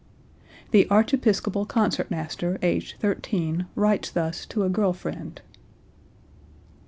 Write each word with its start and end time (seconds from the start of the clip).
(The 0.71 0.87
Archiepiscopal 0.89 1.67
concertmaster, 1.67 2.57
aged 2.63 2.99
13, 2.99 3.67
writes 3.75 4.09
thus 4.09 4.47
to 4.47 4.63
a 4.63 4.67
girl 4.69 4.93
friend.) 4.93 5.39